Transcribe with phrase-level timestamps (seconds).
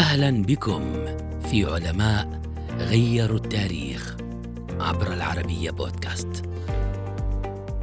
[0.00, 1.04] أهلا بكم
[1.50, 2.42] في علماء
[2.78, 4.16] غيروا التاريخ
[4.78, 6.42] عبر العربية بودكاست.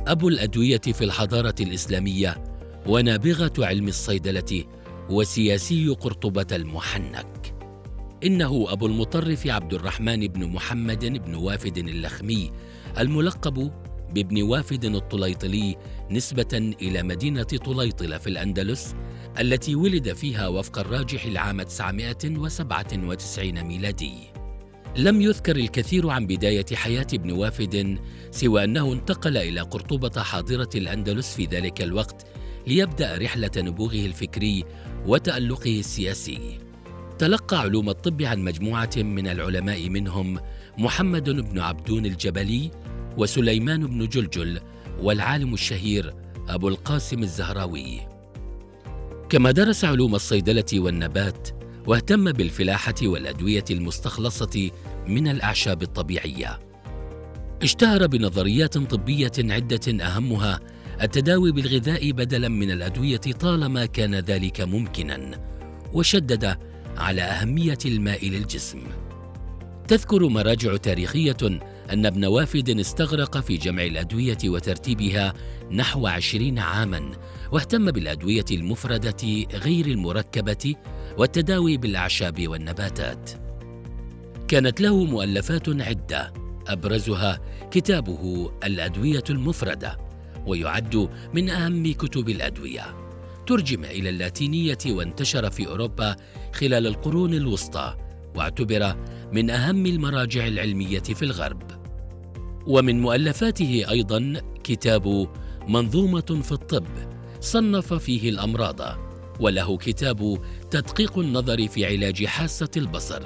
[0.07, 2.43] أبو الأدوية في الحضارة الإسلامية
[2.87, 4.63] ونابغة علم الصيدلة
[5.09, 7.53] وسياسي قرطبة المحنك.
[8.23, 12.51] إنه أبو المطرف عبد الرحمن بن محمد بن وافد اللخمي
[12.97, 13.71] الملقب
[14.13, 15.75] بابن وافد الطليطلي
[16.11, 18.95] نسبة إلى مدينة طليطلة في الأندلس
[19.39, 24.13] التي ولد فيها وفق الراجح العام 997 ميلادي.
[24.95, 27.97] لم يذكر الكثير عن بداية حياة ابن وافد
[28.31, 32.25] سوى أنه انتقل إلى قرطبة حاضرة الأندلس في ذلك الوقت
[32.67, 34.63] ليبدأ رحلة نبوغه الفكري
[35.05, 36.57] وتألقه السياسي.
[37.19, 40.39] تلقى علوم الطب عن مجموعة من العلماء منهم
[40.77, 42.71] محمد بن عبدون الجبلي
[43.17, 44.59] وسليمان بن جلجل
[44.99, 46.13] والعالم الشهير
[46.49, 48.16] أبو القاسم الزهراوي
[49.29, 51.47] كما درس علوم الصيدلة والنبات
[51.87, 54.71] واهتم بالفلاحة والأدوية المستخلصة
[55.07, 56.59] من الأعشاب الطبيعية.
[57.63, 60.59] اشتهر بنظريات طبية عدة أهمها
[61.01, 65.47] التداوي بالغذاء بدلا من الأدوية طالما كان ذلك ممكنا
[65.93, 66.57] وشدد
[66.97, 68.83] على أهمية الماء للجسم.
[69.87, 71.37] تذكر مراجع تاريخية
[71.93, 75.33] أن ابن وافد استغرق في جمع الأدوية وترتيبها
[75.71, 77.11] نحو عشرين عاما
[77.51, 80.75] واهتم بالأدوية المفردة غير المركبة
[81.17, 83.31] والتداوي بالأعشاب والنباتات.
[84.47, 86.33] كانت له مؤلفات عدة
[86.67, 87.39] أبرزها
[87.71, 89.97] كتابه الأدوية المفردة
[90.45, 92.95] ويعد من أهم كتب الأدوية.
[93.47, 96.15] ترجم إلى اللاتينية وانتشر في أوروبا
[96.53, 97.97] خلال القرون الوسطى
[98.35, 98.95] واعتبر
[99.31, 101.61] من أهم المراجع العلمية في الغرب.
[102.67, 105.27] ومن مؤلفاته أيضا كتاب
[105.67, 106.85] منظومة في الطب
[107.39, 108.79] صنف فيه الأمراض
[109.39, 110.37] وله كتاب
[110.71, 113.23] تدقيق النظر في علاج حاسة البصر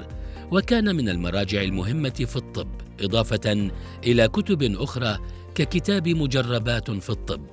[0.50, 2.68] وكان من المراجع المهمة في الطب
[3.00, 3.70] إضافة
[4.06, 5.18] إلى كتب أخرى
[5.54, 7.46] ككتاب مجربات في الطب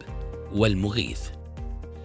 [0.54, 1.22] والمغيث.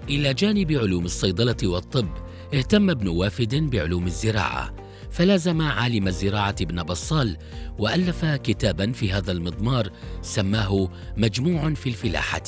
[0.09, 2.09] إلى جانب علوم الصيدلة والطب
[2.55, 4.75] اهتم ابن وافد بعلوم الزراعة
[5.15, 7.37] فلازم عالم الزراعة ابن بصال
[7.79, 9.91] وألف كتابا في هذا المضمار
[10.23, 12.43] سماه مجموع في الفلاحة.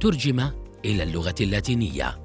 [0.00, 0.50] ترجم
[0.84, 2.18] إلى اللغة اللاتينية.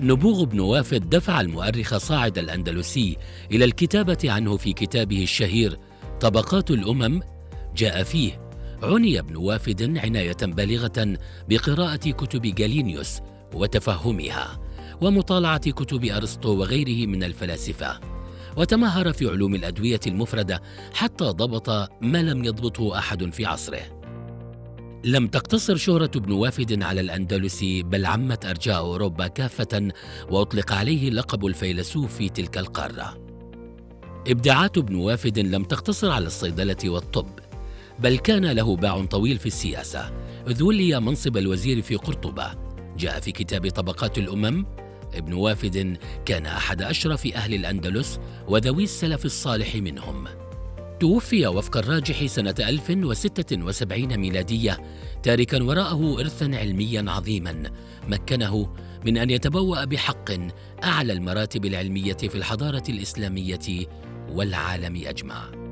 [0.00, 3.16] نبوغ بن وافد دفع المؤرخ صاعد الأندلسي
[3.50, 5.78] إلى الكتابة عنه في كتابه الشهير
[6.20, 7.20] طبقات الأمم.
[7.76, 8.40] جاء فيه
[8.82, 13.20] عني ابن وافد عناية بالغة بقراءة كتب جالينيوس
[13.52, 14.60] وتفهمها
[15.00, 18.13] ومطالعة كتب أرسطو وغيره من الفلاسفة.
[18.56, 20.62] وتمهر في علوم الأدوية المفردة
[20.94, 21.68] حتى ضبط
[22.00, 24.04] ما لم يضبطه أحد في عصره
[25.04, 29.88] لم تقتصر شهرة ابن وافد على الأندلس بل عمت أرجاء أوروبا كافة
[30.30, 33.18] وأطلق عليه لقب الفيلسوف في تلك القارة.
[34.28, 37.38] إبداعات ابن وافد لم تقتصر على الصيدلة والطب،
[37.98, 40.12] بل كان له باع طويل في السياسة،
[40.48, 42.50] إذ ولي منصب الوزير في قرطبة.
[42.98, 44.66] جاء في كتاب طبقات الأمم
[45.16, 50.24] ابن وافد كان أحد أشرف أهل الأندلس وذوي السلف الصالح منهم.
[51.00, 54.78] توفي وفق الراجح سنة 1076 ميلادية
[55.22, 57.62] تاركا وراءه إرثا علميا عظيما
[58.08, 58.74] مكنه
[59.06, 60.30] من أن يتبوأ بحق
[60.84, 63.86] أعلى المراتب العلمية في الحضارة الإسلامية
[64.30, 65.63] والعالم أجمع.